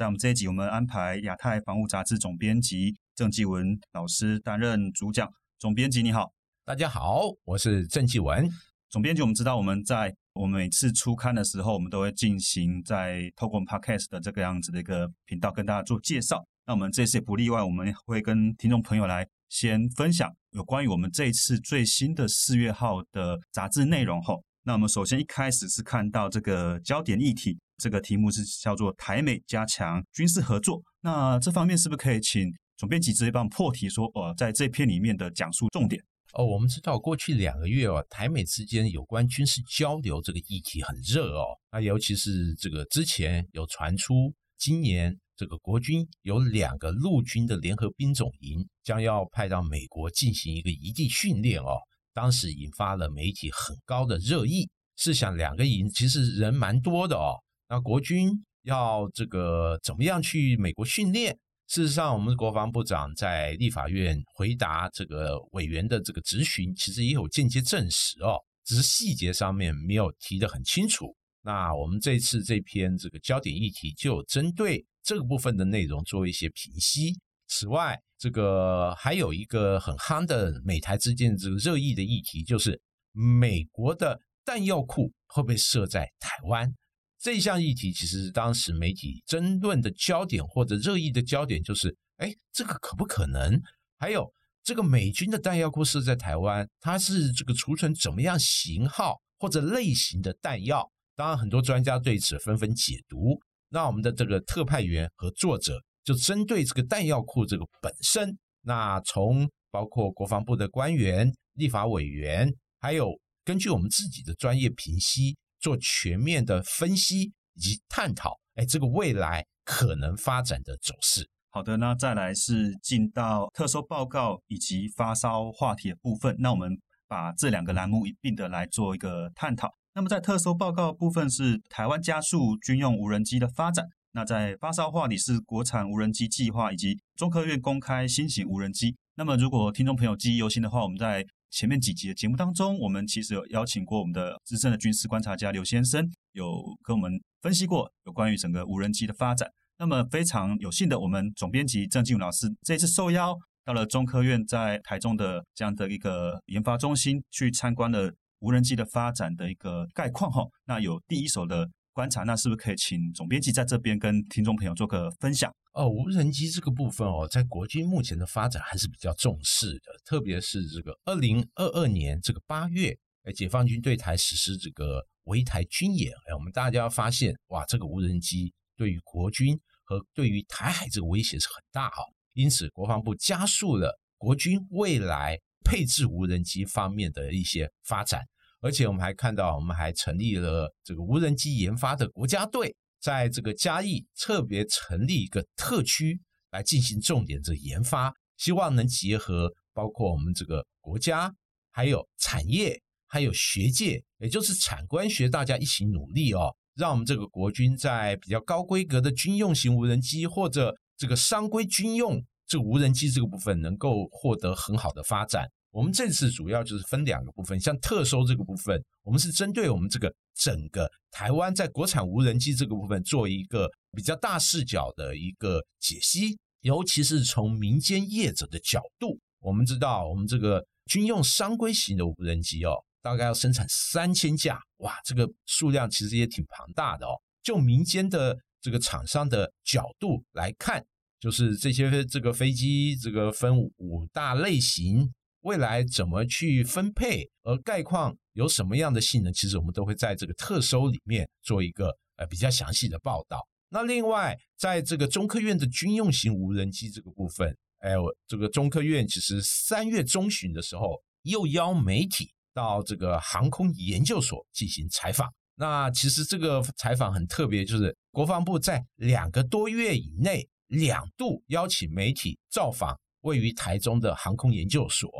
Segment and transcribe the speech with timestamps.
[0.00, 5.30] 在我们这一集，我们安排亚太防务杂志总编辑郑继文老师担任主讲。
[5.58, 6.32] 总编辑你好，
[6.64, 8.48] 大家好，我是郑继文。
[8.88, 16.42] 总编辑，我们知道我们在我们每次出刊的时候，我们都会进行在透过我们 Podcast 的这个样子的一个频道跟大家做介绍。
[16.64, 24.42] 那我们这次也不例外，我们会跟听众朋友来先分享有关于我们这一次最新的四月号的杂志内容后。
[24.62, 30.80] 那我们首先一开始是看到这个焦点议题，这个题目是叫做台美加强军事合作。
[31.00, 36.00] 那这方面是不是可以请总编辑直接帮破题说，哦，在这篇里面的讲述重点？
[36.34, 41.46] 哦，我们知道过去两个月哦，台美之间有关军事交流这个议题很热哦。
[41.72, 51.78] 那尤其是这个之前有传出，今年这个国军有两个陆军的联合兵种营将要派到美国进行一个异地训练哦。
[52.14, 54.68] 当时引发了媒体很高的热议。
[54.96, 57.34] 试想，两个营其实人蛮多的哦。
[57.70, 58.32] 那国军
[58.64, 61.38] 要这个怎么样去美国训练？
[61.68, 68.34] 事实上，我们国防部长在立法院回答这个委员的这个质询，其实也有间接证实哦，
[68.64, 71.14] 只是细节上面没有提得很清楚。
[71.42, 77.16] 那我们这次这篇这个焦点议题，就针对这个部分的内容做一些评析。
[77.46, 82.80] 此外，这个还有一个很夯的美台之间这个热议的议题，就是
[83.12, 86.74] 美国的弹药库会不会设在台湾？
[87.20, 93.60] 这项议题其实是当时媒体争论的焦点或者热议的焦点就是：哎，这个可不可能？
[93.98, 94.32] 还有
[94.64, 100.90] 这个美军的弹药库设在台湾，它是这个储存怎么样型号或者类型的弹药？
[101.14, 103.38] 当然，很多专家对此纷纷解读。
[103.68, 105.80] 那我们的这个特派员和作者。
[106.02, 121.28] 就针对这个弹药库这个本身，那从包括国防部的官员、立法委员，还有根据我们自己的专业评析，做全面的分析以及探讨，哎，这个未来可能发展的走势。
[121.50, 126.78] 好的，那再来是进到特搜报告以及发烧话题的部分，那我们
[127.08, 129.68] 把这两个栏目一并的来做一个探讨。
[129.92, 133.84] 那么在特搜报告部分是台湾加速军用无人机的发展。
[134.12, 138.96] 那在发烧话里是国产无人机计划以及中科院公开新型无人机。
[139.16, 149.50] 那么如果听众朋友记忆犹新的话，我们在前面几集的节目当中，我们其实有邀请过我们的资深的军事观察家刘先生，有跟我们分析过有关于整个无人机的发展。
[149.78, 160.44] 那么非常有幸的，我们总编辑郑进武老师这次受邀到了中科院在台中的这样的一个研发中心去参观了无人机的发展的一个概况哈。
[160.66, 161.68] 那有第一手的。
[162.00, 165.54] 观察，那是不是可以请总编辑在这边跟听众朋友做个分享？
[165.74, 182.00] 哦，无人机这个部分哦，在国军目前的发展还是比较重视的，特别是这个二零二二年这个八月，哎，解放军对台实施这个围台军演，哎，我们大家发现，哇，这个无人机对于国军和对于台海这个威胁是很大啊，
[182.32, 188.22] 因此国防部加速了国军未来配置无人机方面的一些发展。
[188.60, 201.34] 而且我们还看到，我们还成立了这个无人机研发的国家队，在这个嘉义特别成立一个特区来进行重点的研发，希望能结合包括我们这个国家，
[201.70, 215.48] 还有产业，还有学界，也就是产官学大家一起努力哦，让我们这个国军在比较高规格的军用型无人机或者这个商规军用这个无人机这个部分能够获得很好的发展。
[215.72, 229.18] 我们这次主要就是分两个部分，像特收这个部分，我们是针对我们这个整个台湾在国产无人机这个部分做一个比较大视角的一个解析，尤其是从民间业者的角度。
[229.38, 237.12] 我们知道，我们这个军用商规型的无人机哦，大概要生产三千架，哇，这个数量其实也挺庞大的哦。
[237.42, 240.84] 就民间的这个厂商的角度来看，
[241.20, 245.08] 就是这些这个飞机，这个分五大类型。
[245.40, 253.40] 未来怎么去分配，而概况有什么样的性能，其实我们都会在这个特搜里面做一个呃比较详细的报道。
[253.70, 257.92] 那另外，在这个中科院的军用型无人机这个部分，哎，
[258.26, 265.32] 这个中科院其实三月中旬的时候又邀媒体到这个航空研究所进行采访。
[265.54, 275.10] 那其实这个采访很特别，就是国防部在两个多月以内两度邀请媒体造访位于台中的航空研究所。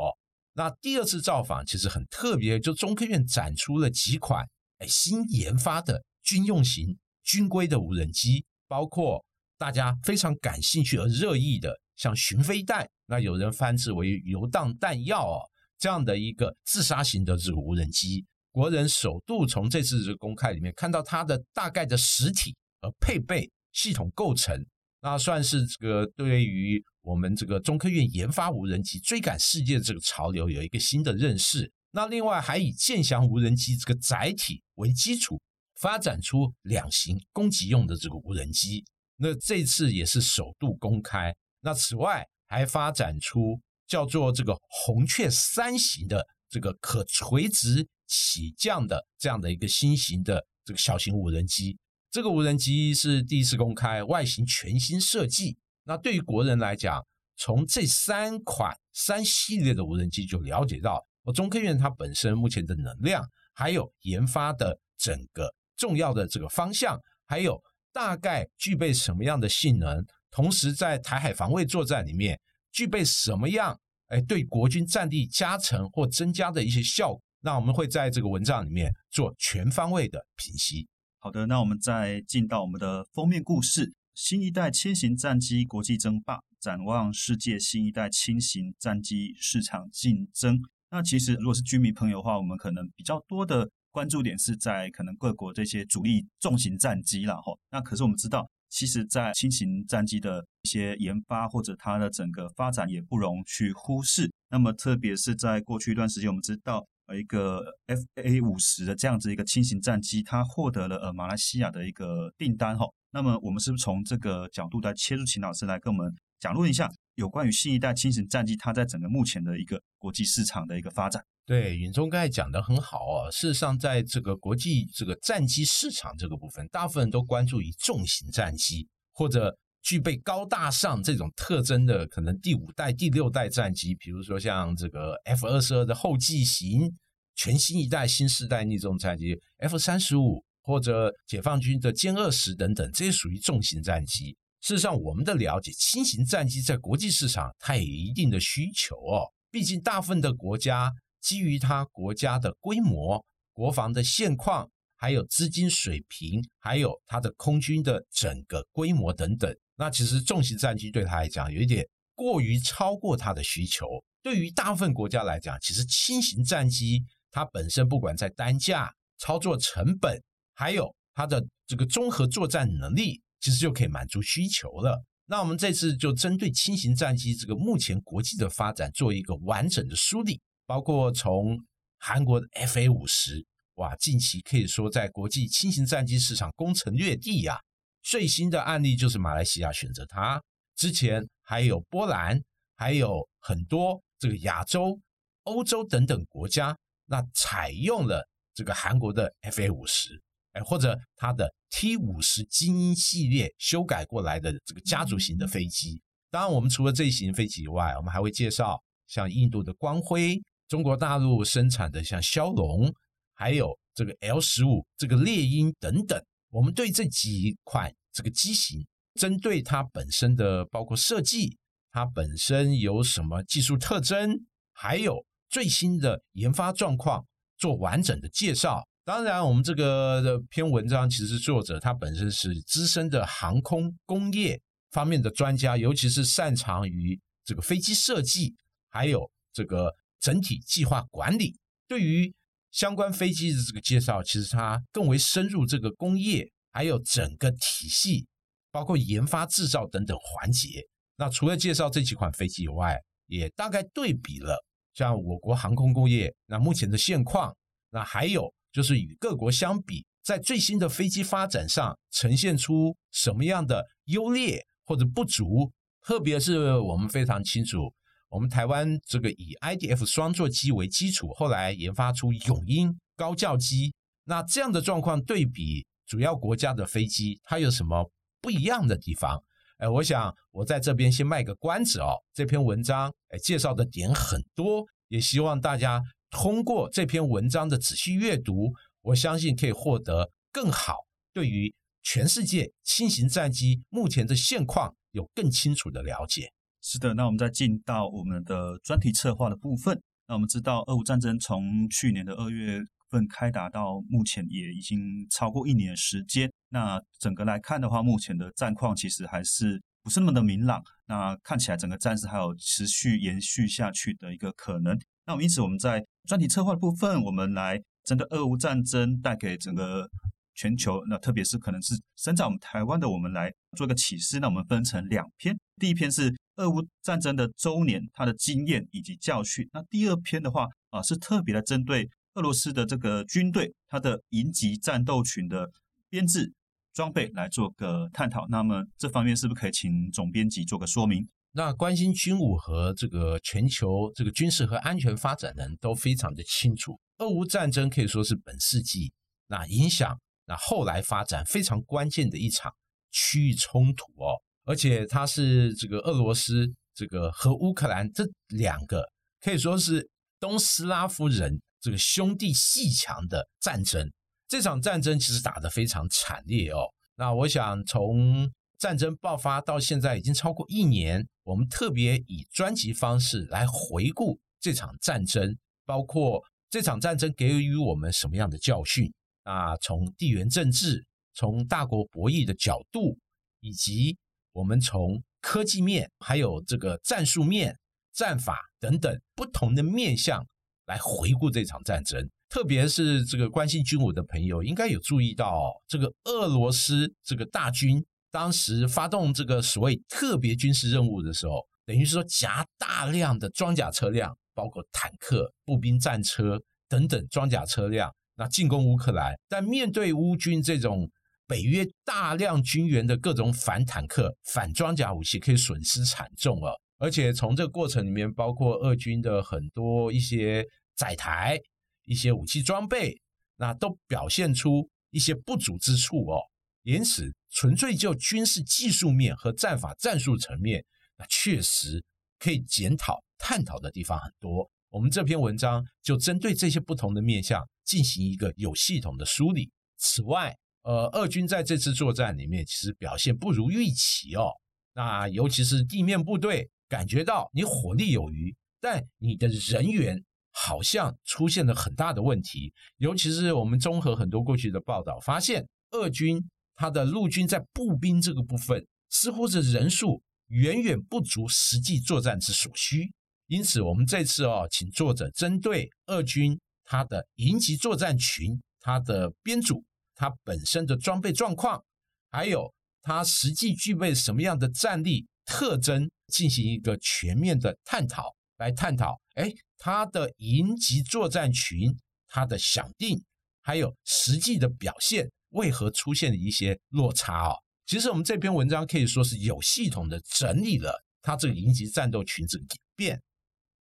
[0.53, 4.45] 那第二次造访其实很特别，就中科院展出了几款
[4.79, 9.23] 哎新研发的军用型军规的无人机，包括
[9.57, 15.39] 大家非常感兴趣而热议的像巡飞弹，那有人翻制为游荡弹药哦，
[15.79, 18.25] 这样的一个自杀型的这个无人机。
[18.51, 24.53] 国人首度从这次这个公开里面看到它的大概的实体和配备系统构成，
[25.01, 31.71] 那算是这个对于我们这个中科院研发无人机追赶世界这个潮流有一个新的认识。
[31.91, 35.41] 那另外还以建翔无人机这个载体为基础，
[35.75, 38.85] 发展出两型攻击用的这个无人机。
[39.17, 41.33] 那这次也是首度公开。
[41.61, 47.87] 那此外还发展出叫做这个红雀三型的这个可垂直。
[48.13, 51.77] 起降的这样的一个新型的这个小型无人机，
[52.11, 55.57] 这个无人机是第一次公开，外形全新设计。
[55.85, 57.01] 那对于国人来讲，
[57.37, 67.57] 从这三款三系列的无人机就了解到，我中科院它本身目前的能量，还有研发的整个重要的这个方向，还有
[67.93, 72.37] 大概具备什么样的性能，同时在台海防卫作战里面
[72.73, 77.21] 具备什么样，哎，对国军战力加成或增加的一些效果。
[77.39, 80.89] 那我们会在这个文章里面做全方位的评析。
[81.23, 90.59] 好的，那我们再进到我们的封面故事：新一代轻型战机国际争霸，展望世界新一代轻型战机市场竞争。
[90.89, 97.55] 那其实如果是居民朋友的话，我们可能比较多的关注点是在可能各国这些主力重型战机了哈。
[97.69, 104.27] 那可是我们知道，其实在轻型战机的一些研发或者它的整个发展也不容去忽视。
[104.49, 106.83] 那么特别是在过去一段时间，我们知道。
[107.15, 112.85] 一个 F A 五十的这样子一个轻型战机，它获得了呃马来西亚的一个订单哈。
[113.11, 121.23] 那么我们是不是从这个角度来切入，秦老师来跟我们讲论一下有关于新一代轻型战机它在整个目前的一个国际市场的一个发展？
[121.45, 123.31] 对，允中刚才讲的很好哦。
[123.31, 129.57] 事实上，在这个国际这个战机市场这个部分，大部分都关注于重型战机或者。
[129.81, 136.95] 具备高大上这种特征的，可能第五代、第六代战机，比如说像这个 F 二十二的后继型、
[137.35, 144.37] 全新一代新世代逆重战机 F 三十五，或者解放军的歼二十等等，这些属于重型战机。
[144.61, 149.25] 事实上，我们的了解，轻型战机在国际市场它也有一定的需求哦。
[149.49, 159.51] 毕竟，大部分的国家基于它国家的规模、国防的现况，还有资金水平，还有它的空军的整个规模等等。
[159.75, 163.87] 那其实重型战机对他来讲有一点过于超过他的需求。
[164.23, 170.21] 对于大部分国家来讲，其实轻型战机它本身不管在单价、操作成本，
[170.53, 175.03] 还有它的这个综合作战能力，其实就可以满足需求了。
[175.25, 181.57] 那我们这次就针对轻型战机这个目前国际的发展做一个完整的梳理，包括从
[181.97, 183.43] 韩国的 F A 五十，
[183.75, 187.57] 哇，近期可以说在国际轻型战机市场攻城略地呀。
[188.01, 190.41] 最新的案例就是马来西亚选择它，
[190.75, 192.41] 之前还有波兰，
[192.75, 194.99] 还有很多这个亚洲、
[195.43, 196.75] 欧洲等等国家，
[197.05, 200.21] 那采用了这个韩国的 F A 五十，
[200.53, 206.01] 哎，或者它的 T 五十精英系列修改过来的这个家族型的飞机。
[206.29, 212.93] 当然，我们除了这一型飞机以外，我们还会介绍像印度的光辉、中国大陆生产的像骁龙，
[213.33, 216.19] 还有这个 L 十五、这个猎鹰等等。
[216.51, 221.57] 我们对这几款这个机型，针对它本身的包括设计，
[221.91, 227.25] 它本身有什么技术特征，还有最新的研发状况，
[227.57, 228.87] 做完整的介绍。
[229.03, 238.53] 当然，我们这个篇文章其实作者他本身是资深的航空工业方面的专家，尤其是擅长于这个飞机设计，
[238.89, 241.57] 还有这个整体计划管理。
[241.87, 242.31] 对于
[242.71, 248.27] 相关飞机的这个介绍，其实它更为深入这个工业，还有整个体系，
[248.71, 250.81] 包括研发、制造等等环节。
[251.17, 252.97] 那除了介绍这几款飞机以外，
[253.27, 254.57] 也大概对比了
[254.93, 257.55] 像我国航空工业那目前的现况，
[257.91, 265.71] 那还有就是与各国相比，在最新的飞机发展上呈现出什么样的优劣或者不足。
[266.03, 267.93] 特别是我们非常清楚。
[268.31, 273.93] 我们台湾这个以 IDF 双座机为基础，后来研发出永鹰高教机。
[274.23, 278.09] 那这样的状况对比主要国家的飞机，它有什么
[278.39, 279.43] 不一样的地方？
[279.79, 282.15] 哎，我想我在这边先卖个关子哦。
[282.33, 288.71] 这篇文章哎介绍的点很多，也希望大家通过这篇文章的仔细阅读，
[289.01, 290.99] 我相信可以获得更好
[291.33, 296.53] 对于全世界轻型战机目前的现况有更清楚的了解。
[296.83, 300.01] 是的，那我们再进到我们的专题策划的部分。
[300.27, 306.51] 那我们知道，俄乌战争从去年的二月份开打到目前，也已经超过一年时间。
[306.69, 310.81] 那整个来看的话，目前的战况其实还是不是那么的明朗。
[311.05, 314.97] 那看起来整个战事还有持续延续下去的一个可能。
[315.27, 320.09] 那因此我们在专题策划的部分，我们来针对俄乌战争带给整个
[320.55, 324.39] 全球，那特别是可能是身在我们台湾的，我们来做一个启示。
[324.39, 326.33] 那我们分成两篇，第一篇是。
[326.61, 329.67] 俄乌战争的周年，它的经验以及教训。
[329.73, 335.67] 那第二篇的话啊，是特别的针对俄罗斯的这个军队，它的营级战斗群的
[336.07, 336.53] 编制、
[336.93, 338.45] 装备来做个探讨。
[338.47, 341.27] 那么这方面是不是可以请总编辑做个说明？
[341.53, 346.99] 那关心军武和这个全球这个军事和安全发展的人都非常的清楚。
[347.17, 349.11] 俄乌战争可以说是本世纪
[349.47, 352.71] 那影响那后来发展非常关键的一场
[353.11, 354.39] 区域冲突哦。
[354.65, 359.03] 而且它是这个俄罗斯这个和乌克兰这两个
[359.41, 364.11] 可以说是东斯拉夫人这个兄弟戏强的战争。
[364.47, 366.85] 这场战争其实打得非常惨烈哦。
[367.15, 379.11] 那我想从战争爆发到现在已经超过一年，我们特别以专辑方式来回顾这场战争，包括这场战争给予我们什么样的教训
[379.43, 379.77] 啊？
[379.77, 383.17] 从地缘政治、从大国博弈的角度，
[383.59, 384.17] 以及
[384.53, 387.77] 我们从科技面，还有这个战术面、
[388.13, 390.45] 战法等等不同的面向
[390.85, 392.29] 来回顾这场战争。
[392.49, 409.33] 特别是这个关心军武的朋友，应该有注意到，这个俄罗斯这个大军当时发动这个所谓特别军事任务的时候，等于是说夹大量的装甲车辆，包括坦克、步兵战车等等装甲车辆，那进攻乌克兰。
[409.47, 411.09] 但面对乌军这种，
[411.51, 416.71] 北约大量军援的各种反坦克、反装甲武器可以损失惨重啊！
[416.97, 420.65] 而且从这个过程里面，包括俄军的很多一些
[420.95, 421.59] 载台、
[422.05, 423.19] 一些武器装备，
[423.57, 426.39] 那都表现出一些不足之处哦。
[426.83, 430.81] 因此，纯粹就军事技术面和战法战术层面，
[431.17, 432.01] 那确实
[432.39, 434.71] 可以检讨探讨的地方很多。
[434.89, 439.69] 我们这篇文章就针对这些不同的面向进行一个有系统的梳理。
[439.97, 444.51] 此外，呃，俄军在这次作战里面其实表现不如预期哦。
[444.93, 450.21] 那尤其是地面部队感觉到你火力有余，但你的人员
[450.51, 452.73] 好像出现了很大的问题。
[452.97, 456.43] 尤其是我们综合很多过去的报道，发现俄军
[456.75, 463.13] 他的陆军在步兵这个部分似乎是人数远远不足实际作战之所需。
[463.47, 469.83] 因此，我们这次哦，请作者针对俄军他的营级作战群，他的编组。
[470.21, 471.83] 它本身的装备状况，
[472.29, 481.97] 还有它实际具备什么样的战力特征，进行一个全面的探讨，来探讨，哎，它的营级作战群，
[482.27, 483.19] 它的想定，
[483.63, 487.55] 还有实际的表现，为何出现了一些落差哦？
[487.87, 493.21] 其实我们这篇文章可以说是有系统的整理了它这个营级战斗群这个演变，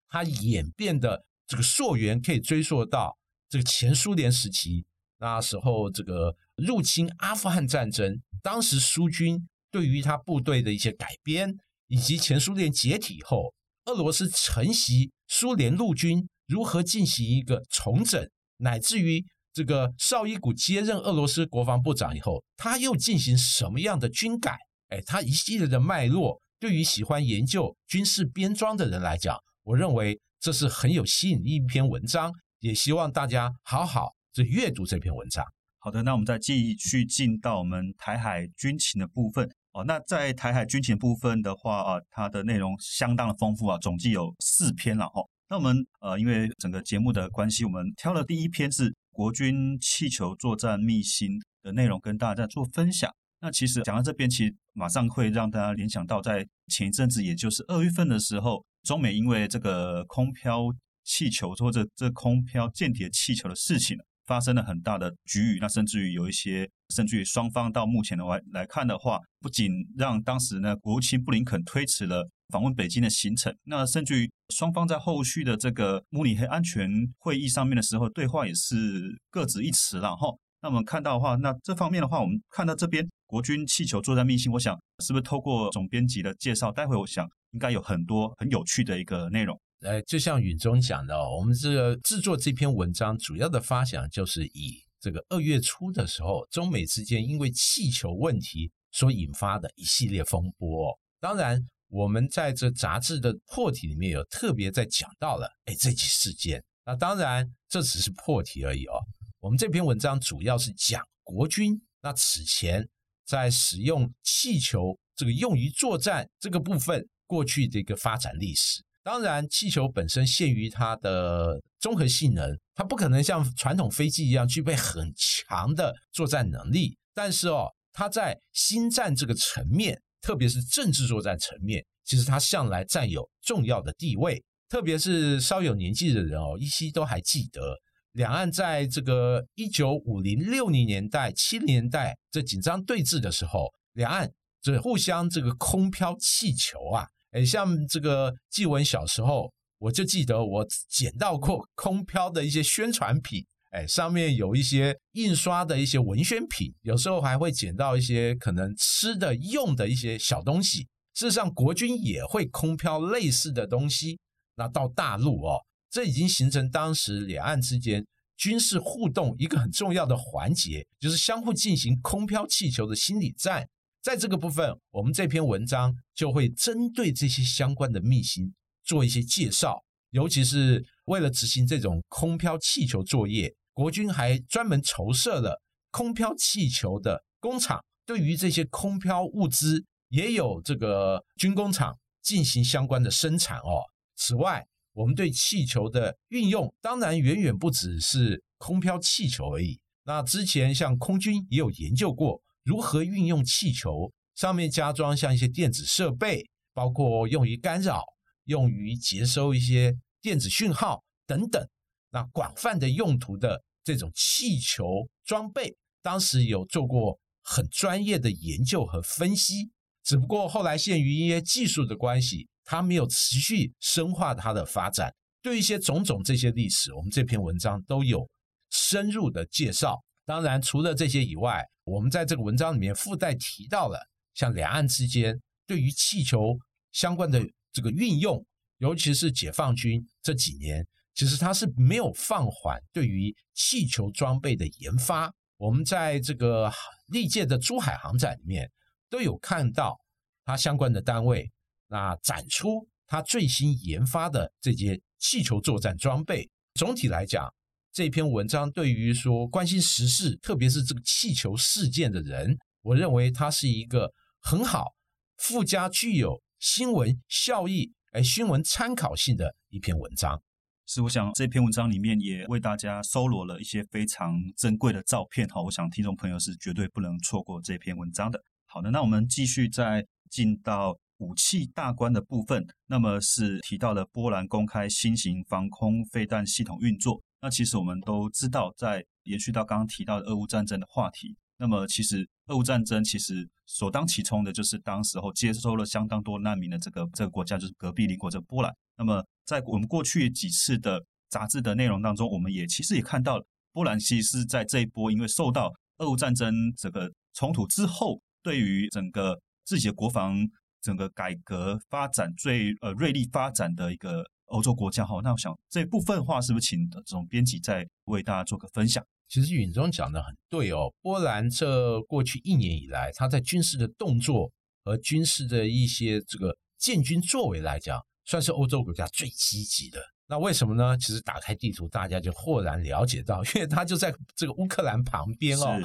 [0.09, 3.19] 它演变的这个溯源可以追溯到
[3.51, 4.87] 这个前苏联时期。
[5.23, 24.59] 那时候，这个入侵阿富汗战争，当时苏军对于他部队的一些改编，以及前苏联解体后，俄罗斯承袭苏联陆军如何进行一个重整，乃至于这个绍伊古接任俄罗斯国防部长以后，他又进行什么样的军改？
[24.89, 34.11] 哎，他一系列的脉络，对于喜欢研究军事编装的人来讲，我认为这是很有吸引力一篇文章，也希望大家好好。
[34.33, 35.45] 这阅读这篇文章。
[35.79, 39.85] 好的，那我们再继续进到我们台海军情的部分哦。
[39.85, 45.23] 那在台海军情部分的话啊，它的内容相当的丰富啊，总计有四篇了哈。
[45.51, 53.13] 那我们呃，因为整个节目的关系，我们挑了第一篇是国军气球作战秘辛的内容，跟大家做分享。
[53.41, 60.73] 那其实讲到这边，其实马上会让大家联想到，在前一阵子，也就是二月份的时候，中美因为这个空飘
[61.05, 63.99] 气球或者这空飘间谍气球的事情。
[64.27, 80.29] 发生了很大的局域，那甚至于有一些，甚至于双方到目前的话来看的话，不仅让当时呢国务卿布林肯推迟了访问北京的行程，那甚至于双方在后续的这个慕尼黑安全会议上面的时候，对话也是各执一词了哈。
[80.61, 89.61] 那我们看到的话，那这方面的话，我们看到这边国军气球作战秘辛，我想是不是透过总编辑的介绍，待会我想应该有很多很有趣的一个内容。
[89.83, 100.97] 呃，就像允中讲的，我们这个制作这篇文章主要的发想，就是以这个二月初的时候，中美之间因为气球问题所引发的一系列风波。
[101.19, 106.63] 当然，我们在这杂志的破题里面有特别在讲到了，哎，这起事件。
[106.85, 108.95] 那当然，这只是破题而已哦。
[109.41, 112.89] 我们这篇文章主要是讲国军那此前
[113.27, 118.81] 在使用气球这个用于作战这个部分过去的一个发展历史。
[119.05, 126.97] 当然，气球本身限于它的综合性能，它不可能像传统飞机一样具备很强的作战能力。
[127.13, 134.43] 但是哦，它在新战这个层面，特别是政治作战层面，其实它向来占有重要的地位。
[134.69, 137.77] 特别是稍有年纪的人哦，依稀都还记得，
[138.13, 144.31] 两岸在这个一九五零六零年代、七零年代这紧张对峙的时候，两岸
[144.63, 147.09] 这互相这个空飘气球啊。
[147.33, 160.87] 哎，像这个纪文小时候，我就记得我捡到过空飘的一些宣传品，哎，上面有一些印刷的一些文宣品，有时候还会捡到一些可能吃的、用的一些小东西。
[161.15, 164.19] 事实上，国军也会空飘类似的东西，
[164.57, 165.59] 那到大陆哦，
[165.91, 173.67] 这已经形成当时两岸之间军事互动一个很重要的环节，就是相互进行空飘气球的心理战。
[174.03, 179.85] 在这个部分，我们这篇文章就会针对这些相关的秘辛做一些介绍。
[180.11, 193.85] 尤其是为了执行这种空飘气球作业，国军还专门筹设了空飘气球的工厂，对于这些空飘物资也有这个军工厂进行相关的生产哦。
[194.17, 199.79] 此外，我们对气球的运用当然远远不只是空飘气球而已。
[200.05, 202.43] 那之前像空军也有研究过。
[202.65, 204.13] 如何运用气球？
[204.35, 208.03] 上面加装像一些电子设备，包括用于干扰、
[208.45, 211.63] 用于接收一些电子讯号等等。
[212.11, 219.71] 那广泛的用途的这种气球装备，当时有做过很专业的研究和分析。
[220.03, 225.15] 只不过后来限于一些技术的关系，它没有持续深化它的发展。
[225.43, 228.27] 对一些种种这些历史，我们这篇文章都有
[228.71, 230.03] 深入的介绍。
[230.25, 233.99] 当然，除了这些以外，我们在这个文章里面附带提到了，
[234.35, 236.57] 像两岸之间对于气球
[236.93, 238.45] 相关的这个运用，
[238.79, 245.33] 尤其是解放军这几年，其实它是没有放缓对于气球装备的研发。
[245.57, 246.73] 我们在这个
[247.09, 248.71] 历届的珠海航展里面
[249.11, 249.99] 都有看到
[250.45, 251.51] 它相关的单位
[251.89, 256.49] 那展出它最新研发的这些气球作战装备。
[256.75, 257.53] 总体来讲。
[257.93, 264.95] 这篇文章对于说关心时事，特别是这个气球事件的人，我认为它是一个很好、
[265.37, 270.43] 附加具有新闻效益、哎新闻参考性的一篇文章。
[270.87, 278.41] 是，我想这篇文章里面也为大家搜罗了一些非常珍贵的照片哈，我想听众朋友是绝对不能错过这篇文章的。
[278.65, 287.23] 好的，那我们继续再进到武器大关的部分，那么是提到了波兰公开新型防空飞弹系统运作。
[287.43, 298.73] 那其实我们都知道，在延续到刚刚提到的俄乌战争的话题，那么其实俄乌战争其实首当其冲的就是当时候接收了相当多难民的这个这个国家，就是隔壁邻国这波兰。
[298.97, 310.37] 那么在我们过去几次的杂志的内容当中，我们也其实也看到，波兰其实在这一波因为受到俄乌战争这个冲突之后，对于整个自己的国防
[310.81, 314.25] 整个改革发展最呃锐利发展的一个。
[314.53, 319.05] 欧洲国家哈，那我想这部分话是不是请这种编辑再为大家做个分享？
[319.29, 324.53] 其实允中讲的很对哦，波兰这过去一年以来，他在军事的动作
[324.85, 329.99] 和军事的一些这个建军作为来讲，算是欧洲国家最积极的。
[330.27, 330.97] 那为什么呢？
[330.99, 335.81] 其实打开地图，大家就豁然了解到， 因为他就在这个乌克兰旁边哦，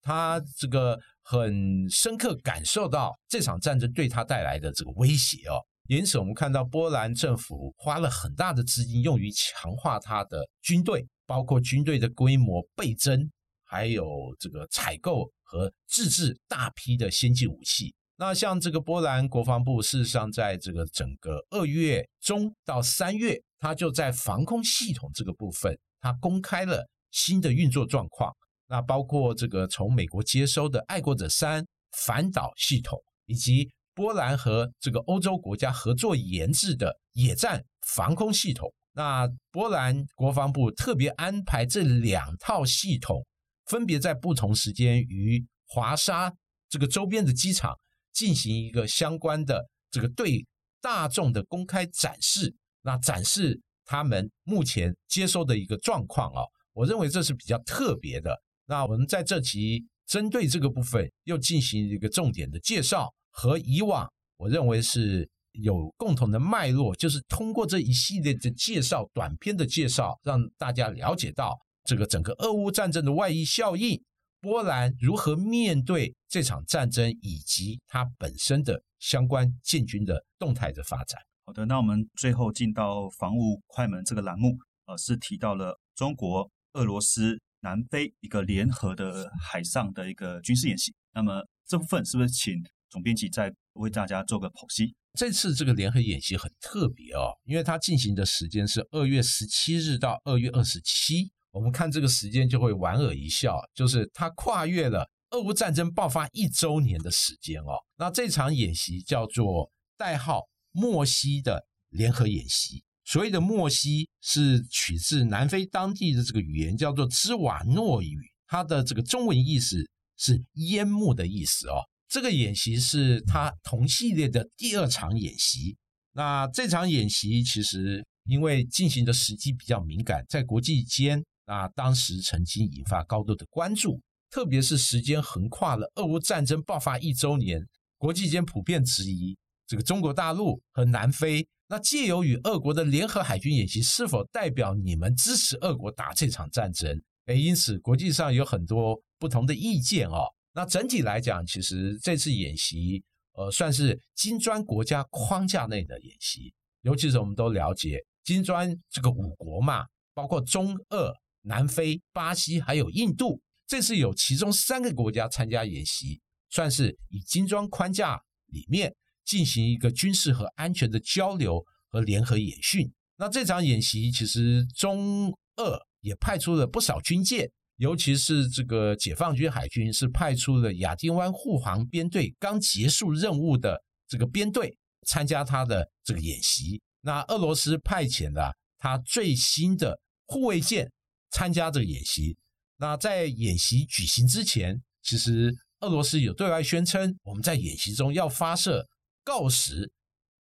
[0.00, 5.58] 他这个很深刻感受到这场战争对他带来的这个威胁哦。
[5.88, 13.28] 因此，我们看到波兰政府花了很大的资金用于强化它的军队，包括军队的规模倍增，
[13.64, 14.06] 还有
[14.38, 17.92] 这个采购和自制大批的先进武器。
[18.16, 28.32] 那像这个波兰国防部，事实上在这个整个二月中到三月，它就在防空系统这个部分，它公开了新的运作状况。
[28.68, 31.66] 那包括这个从美国接收的爱国者三
[32.06, 33.68] 反导系统，以及。
[33.94, 43.24] 波兰和这个欧洲国家合作研制的野战防空系统，那波兰国防部特别安排这两套系统，
[43.66, 46.32] 分别在不同时间于华沙
[46.68, 47.76] 这个周边的机场
[48.12, 50.46] 进行一个相关的这个对
[50.80, 58.34] 大众的公开展示，那展示他们目前接收的一个状况啊，我认为这是比较特别的。
[58.66, 63.12] 那我们在这期针对这个部分又进行一个重点的介绍。
[63.32, 74.00] 和以往我认为是有共同的脉络，就是通过这一系列的介绍、短片的介绍，让大家了解到这个整个俄乌战争的外溢效应，
[74.40, 81.20] 波兰如何面对这场战争，以及它本身的相关建军的动态的发展。
[81.44, 90.94] 好的，那我们最后进到防务快门这个栏目，呃，是提到了中国、俄罗斯、南非一个联合的海上的一个军事演习。
[91.12, 92.54] 那么这部分是不是请
[92.92, 94.94] 总编辑再为大家做个剖析？
[95.18, 101.32] 这次这个联合演习很特别哦，因为它进行的时间是二月十七日到二月二十七。
[101.50, 107.74] 我们看这个时间就会莞尔一笑，就是它跨越了俄乌战争爆发一周年的时间哦。
[107.96, 110.42] 那这场演习叫做代号。
[110.74, 121.74] 莫西的联合演习，所谓的莫西是取自南非当地的这个语言，叫做兹瓦诺语，它的这个中文意思是淹没的意思哦。
[122.12, 125.78] 这个演习是它同系列的第二场演习。
[126.12, 133.98] 那这场演习其实因为进行的时机比较敏感，在国际间那当时曾经引发高度的关注，
[134.28, 139.34] 特别是时间横跨了俄乌战争爆发一周年，国际间普遍质疑。
[139.66, 147.02] 这个中国大陆和南非，那借由与俄国的联合海军演习，是否代表你们支持俄国打这场战争？
[147.24, 150.26] 哎，因此国际上有很多不同的意见哦。
[150.52, 156.52] 那整体来讲，其实这次演习，呃，算是金砖国家框架内的演习。
[156.82, 159.84] 尤其是我们都了解金砖这个五国嘛，
[160.14, 161.12] 包括中、俄、
[161.42, 168.94] 南非、巴西还有印度，这次有其中三个国家参加演习，算是以金砖框架里面。
[169.24, 172.92] 进行一个军事和安全的交流和联合演训。
[173.16, 177.48] 那这场演习其实中俄也派出了不少军舰，
[177.82, 186.80] 尤其是这个解放军海军是派出了亚丁湾护航编队刚结束任务的这个编队参加他的这个演习。
[187.00, 190.88] 那俄罗斯派遣了他最新的护卫舰
[191.32, 192.36] 参加这个演习。
[192.76, 198.86] 那在演习举行之前，其实俄罗斯有对外宣称，我们在演习中要发射。
[199.24, 199.90] 锆石、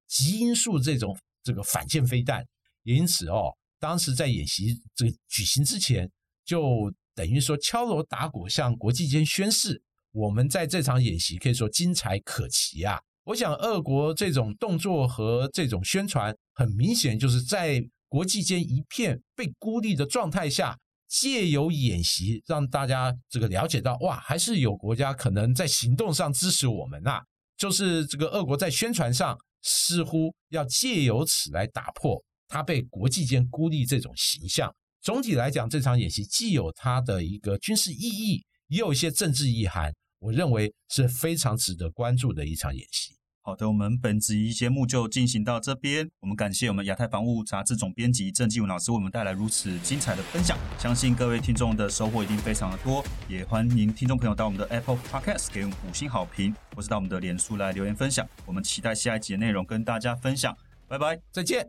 [0.07, 2.44] 极音速这种这个反舰飞弹，
[2.83, 6.11] 因此哦，当时在演习这个举行之前，
[6.44, 12.98] 就等于说敲锣打鼓向国际间宣示，我们在这场演习可以说精彩可期啊！
[13.24, 20.78] 我想，俄国这种动作和这种宣传，很明显就是在国际间一片被孤立的状态下，
[21.11, 27.20] 借由演习让大家这个了解到，哇，还是有国家可能在行动上支持我们呐。
[27.59, 34.74] 就是这个俄国在宣传上似乎要借由此来打破他被国际间孤立这种形象。
[35.02, 43.14] 总体来讲，这场演习既有它的一个军事意义，也有一些政治意涵，我认为是非常值得关注的一场演习。
[43.40, 46.06] 好的，我们本集节目就进行到这边。
[46.20, 53.02] 我们感谢我们亚太防务杂志总编辑郑继文老师为我们带来如此精彩的分享，相信各位听众的收获一定非常的多。
[53.26, 58.28] 也欢迎听众朋友到我们的 Apple Podcast 给我们五星好评，或是到我们的脸书来留言分享。
[58.44, 60.54] 我们期待下一集的内容跟大家分享。
[60.86, 61.66] 拜拜，再见。